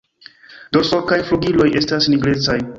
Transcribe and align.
Dorso 0.77 1.03
kaj 1.13 1.21
flugiloj 1.29 1.71
estas 1.83 2.11
nigrecaj. 2.15 2.61